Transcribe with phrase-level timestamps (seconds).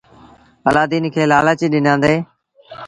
[0.69, 2.15] الآدين کي لآلچ ڏنآندي۔